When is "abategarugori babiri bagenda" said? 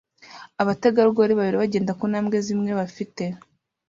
0.61-1.97